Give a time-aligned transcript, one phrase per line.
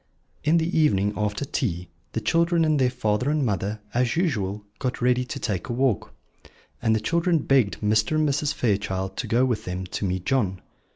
[0.43, 4.99] In the evening, after tea, the children and their father and mother, as usual, got
[4.99, 6.11] ready to take a walk;
[6.81, 8.15] and the children begged Mr.
[8.15, 8.51] and Mrs.
[8.51, 10.59] Fairchild to go with them to meet John.